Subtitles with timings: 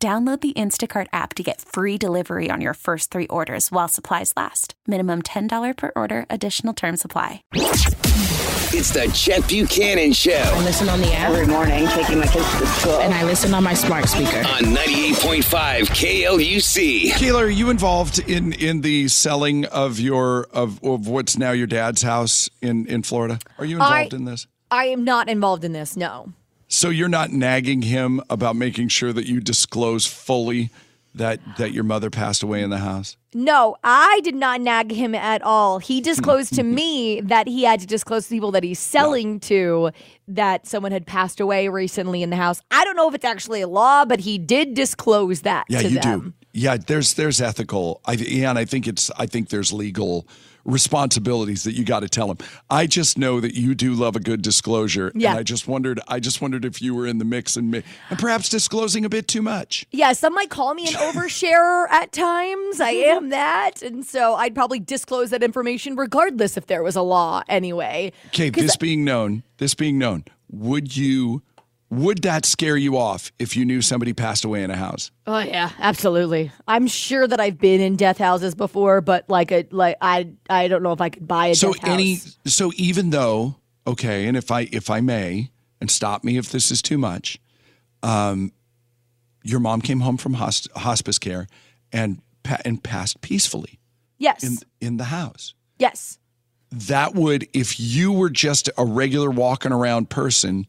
[0.00, 4.32] Download the Instacart app to get free delivery on your first three orders while supplies
[4.36, 4.74] last.
[4.86, 7.42] Minimum $10 per order, additional term supply.
[7.52, 12.48] It's the Chet Buchanan Show I listen on the app every morning taking my kids
[12.60, 12.98] to school.
[13.00, 14.38] and I listen on my smart speaker.
[14.38, 17.10] on 98.5 KLUC.
[17.14, 21.66] Kayla, are you involved in in the selling of your of, of what's now your
[21.66, 23.40] dad's house in in Florida?
[23.58, 24.46] Are you involved I- in this?
[24.70, 25.96] I am not involved in this.
[25.96, 26.32] No.
[26.68, 30.70] So you're not nagging him about making sure that you disclose fully
[31.14, 33.16] that that your mother passed away in the house?
[33.34, 35.78] No, I did not nag him at all.
[35.78, 39.90] He disclosed to me that he had to disclose to people that he's selling to
[40.28, 42.60] that someone had passed away recently in the house.
[42.70, 45.88] I don't know if it's actually a law, but he did disclose that Yeah, to
[45.88, 46.20] you them.
[46.20, 46.37] do.
[46.52, 48.00] Yeah, there's there's ethical.
[48.06, 50.26] I yeah, and I think it's I think there's legal
[50.64, 52.38] responsibilities that you got to tell them.
[52.68, 55.30] I just know that you do love a good disclosure, Yeah.
[55.30, 58.18] and I just wondered I just wondered if you were in the mix and and
[58.18, 59.86] perhaps disclosing a bit too much.
[59.92, 62.80] Yeah, some might call me an oversharer at times.
[62.80, 63.82] I am that.
[63.82, 68.12] And so I'd probably disclose that information regardless if there was a law anyway.
[68.28, 71.42] Okay, this being known, this being known, would you
[71.90, 75.10] would that scare you off if you knew somebody passed away in a house?
[75.26, 76.52] Oh yeah, absolutely.
[76.66, 80.68] I'm sure that I've been in death houses before, but like a like I I
[80.68, 81.90] don't know if I could buy a so death house.
[81.90, 82.16] any
[82.46, 85.50] so even though okay, and if I if I may,
[85.80, 87.38] and stop me if this is too much,
[88.02, 88.52] um,
[89.42, 91.46] your mom came home from hosp- hospice care
[91.90, 93.78] and pa- and passed peacefully
[94.18, 94.44] yes.
[94.44, 95.54] in in the house.
[95.78, 96.18] yes.
[96.70, 100.66] That would if you were just a regular walking around person,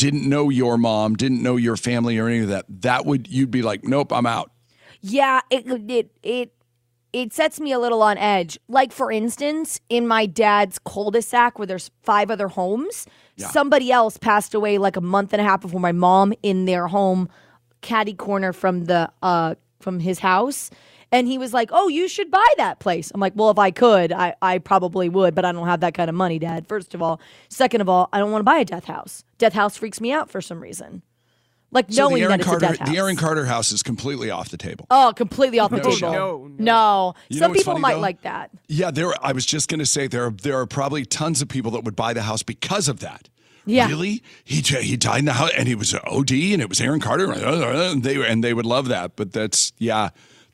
[0.00, 3.50] didn't know your mom, didn't know your family or any of that, that would you'd
[3.50, 4.50] be like, nope, I'm out.
[5.02, 6.54] Yeah, it it it
[7.12, 8.58] it sets me a little on edge.
[8.66, 13.06] Like for instance, in my dad's cul-de-sac where there's five other homes,
[13.36, 16.86] somebody else passed away like a month and a half before my mom in their
[16.86, 17.28] home,
[17.82, 20.70] caddy corner from the uh from his house.
[21.12, 23.70] And he was like, "Oh, you should buy that place." I'm like, "Well, if I
[23.72, 26.68] could, I, I probably would, but I don't have that kind of money, Dad.
[26.68, 29.24] First of all, second of all, I don't want to buy a death house.
[29.38, 31.02] Death house freaks me out for some reason,
[31.72, 32.88] like So knowing the that Aaron it's Carter a death house.
[32.90, 34.86] the Aaron Carter house is completely off the table.
[34.88, 35.96] Oh, completely off the No table.
[35.96, 36.10] shit.
[36.12, 38.00] No, No, You Some people funny, might though?
[38.00, 38.50] like that.
[38.68, 39.12] Yeah, there.
[39.20, 40.26] I was just going to say there.
[40.26, 43.28] Are, there are probably tons of people that would buy the house because of that.
[43.66, 43.88] Yeah.
[43.88, 44.22] Really?
[44.44, 47.00] He he died in the house, and he was an OD, and it was Aaron
[47.00, 49.16] Carter, and they and they would love that.
[49.16, 50.10] But that's yeah.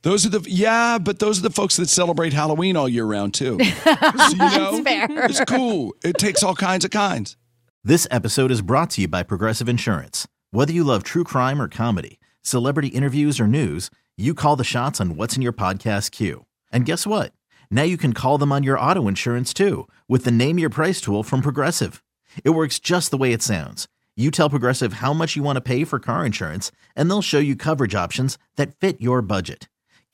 [0.06, 3.34] Those are the yeah, but those are the folks that celebrate Halloween all year round
[3.34, 3.58] too.
[3.58, 3.90] So,
[4.30, 5.08] you know, fair.
[5.10, 5.96] It's cool.
[6.04, 7.36] It takes all kinds of kinds.
[7.82, 10.28] This episode is brought to you by Progressive Insurance.
[10.52, 15.00] Whether you love true crime or comedy, celebrity interviews or news, you call the shots
[15.00, 16.46] on what's in your podcast queue.
[16.70, 17.32] And guess what?
[17.68, 21.00] Now you can call them on your auto insurance too with the Name Your Price
[21.00, 22.00] tool from Progressive.
[22.44, 23.88] It works just the way it sounds.
[24.14, 27.40] You tell Progressive how much you want to pay for car insurance, and they'll show
[27.40, 29.66] you coverage options that fit your budget.